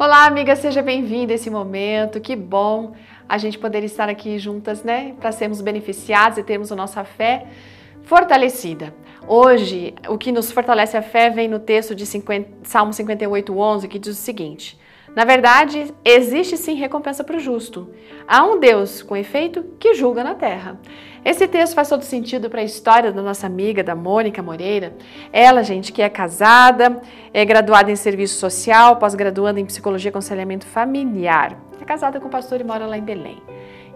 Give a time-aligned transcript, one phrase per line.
[0.00, 2.20] Olá, amiga, seja bem-vinda a esse momento.
[2.20, 2.94] Que bom
[3.28, 5.16] a gente poder estar aqui juntas, né?
[5.18, 7.48] Para sermos beneficiados e termos a nossa fé
[8.04, 8.94] fortalecida.
[9.26, 13.88] Hoje, o que nos fortalece a fé vem no texto de 50, Salmo 58, 11,
[13.88, 14.78] que diz o seguinte:
[15.14, 17.90] Na verdade, existe sim recompensa para o justo.
[18.26, 20.78] Há um Deus, com efeito, que julga na terra.
[21.24, 24.96] Esse texto faz todo sentido para a história da nossa amiga, da Mônica Moreira.
[25.32, 27.00] Ela, gente, que é casada,
[27.34, 31.58] é graduada em serviço social, pós-graduanda em psicologia e aconselhamento familiar.
[31.80, 33.42] É casada com o pastor e mora lá em Belém.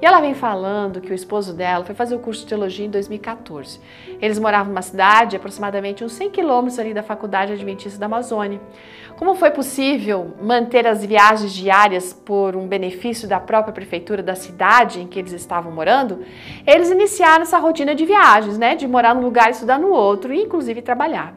[0.03, 2.91] E ela vem falando que o esposo dela foi fazer o curso de teologia em
[2.91, 3.79] 2014.
[4.21, 8.61] Eles moravam numa cidade aproximadamente uns 100 quilômetros ali da Faculdade Adventista da Amazônia.
[9.17, 15.01] Como foi possível manter as viagens diárias por um benefício da própria prefeitura da cidade
[15.01, 16.25] em que eles estavam morando?
[16.67, 20.35] Eles iniciaram essa rotina de viagens, né, de morar num lugar e estudar no outro,
[20.35, 21.37] e inclusive trabalhar.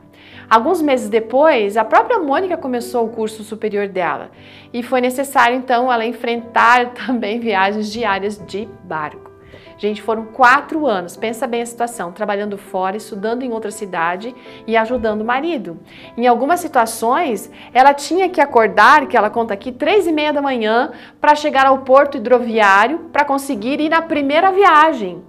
[0.49, 4.29] Alguns meses depois, a própria Mônica começou o curso superior dela
[4.71, 9.36] e foi necessário então ela enfrentar também viagens diárias de barco.
[9.78, 14.34] Gente, foram quatro anos, pensa bem a situação, trabalhando fora, estudando em outra cidade
[14.66, 15.80] e ajudando o marido.
[16.17, 20.42] Em algumas situações, ela tinha que acordar, que ela conta aqui, três e meia da
[20.42, 25.23] manhã para chegar ao porto hidroviário para conseguir ir na primeira viagem.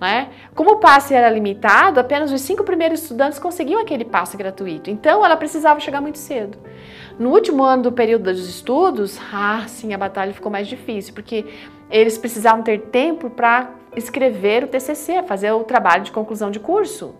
[0.00, 0.28] Né?
[0.54, 4.90] Como o passe era limitado, apenas os cinco primeiros estudantes conseguiam aquele passe gratuito.
[4.90, 6.56] Então, ela precisava chegar muito cedo.
[7.18, 11.44] No último ano do período dos estudos, ah, sim, a batalha ficou mais difícil, porque
[11.90, 17.14] eles precisavam ter tempo para escrever o TCC, fazer o trabalho de conclusão de curso.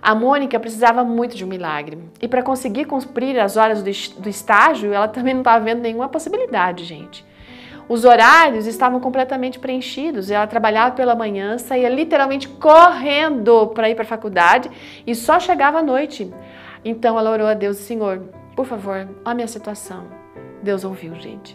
[0.00, 1.98] A Mônica precisava muito de um milagre.
[2.20, 6.84] E para conseguir cumprir as horas do estágio, ela também não estava vendo nenhuma possibilidade,
[6.84, 7.24] gente.
[7.92, 10.30] Os horários estavam completamente preenchidos.
[10.30, 14.70] Ela trabalhava pela manhã, saía literalmente correndo para ir para a faculdade
[15.06, 16.32] e só chegava à noite.
[16.82, 18.22] Então ela orou a Deus, Senhor,
[18.56, 20.06] por favor, olha a minha situação.
[20.62, 21.54] Deus ouviu, gente.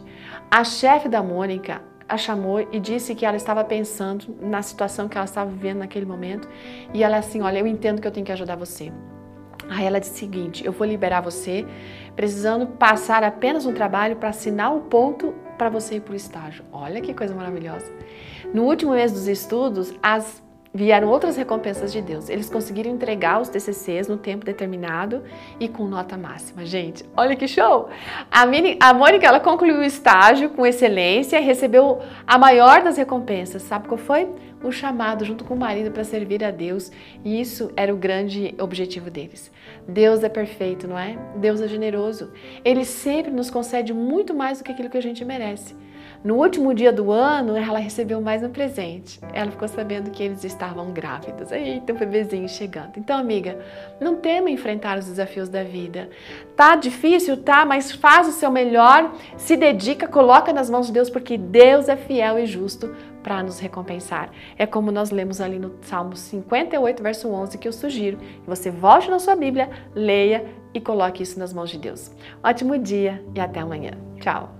[0.51, 5.17] A chefe da Mônica a chamou e disse que ela estava pensando na situação que
[5.17, 6.47] ela estava vivendo naquele momento.
[6.93, 8.93] E ela assim, olha, eu entendo que eu tenho que ajudar você.
[9.71, 11.65] Aí ela disse o seguinte: eu vou liberar você,
[12.15, 16.63] precisando passar apenas um trabalho para assinar o ponto para você ir para o estágio.
[16.71, 17.91] Olha que coisa maravilhosa.
[18.53, 20.41] No último mês dos estudos, as
[20.77, 22.29] vieram outras recompensas de Deus.
[22.29, 25.23] Eles conseguiram entregar os TCCs no tempo determinado
[25.59, 26.63] e com nota máxima.
[26.65, 27.89] Gente, olha que show!
[28.29, 32.95] A, Mini, a Mônica, ela concluiu o estágio com excelência e recebeu a maior das
[32.95, 33.63] recompensas.
[33.63, 34.29] Sabe qual foi?
[34.63, 36.91] O chamado junto com o marido para servir a Deus.
[37.25, 39.51] E isso era o grande objetivo deles.
[39.87, 41.17] Deus é perfeito, não é?
[41.37, 42.31] Deus é generoso.
[42.63, 45.75] Ele sempre nos concede muito mais do que aquilo que a gente merece.
[46.23, 49.19] No último dia do ano, ela recebeu mais um presente.
[49.33, 51.51] Ela ficou sabendo que eles estavam grávidos.
[51.51, 52.97] Eita, um bebezinho chegando.
[52.97, 53.57] Então, amiga,
[53.99, 56.09] não tema enfrentar os desafios da vida.
[56.55, 61.09] Tá difícil, tá, mas faz o seu melhor, se dedica, coloca nas mãos de Deus,
[61.09, 64.29] porque Deus é fiel e justo para nos recompensar.
[64.57, 68.71] É como nós lemos ali no Salmo 58, verso 11, que eu sugiro que você
[68.71, 72.11] volte na sua Bíblia, leia e coloque isso nas mãos de Deus.
[72.43, 73.91] Ótimo dia e até amanhã.
[74.19, 74.56] Tchau!